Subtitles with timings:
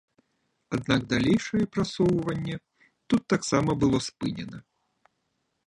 [0.77, 2.57] Аднак далейшае прасоўванне
[3.13, 4.57] тут таксама было спынена.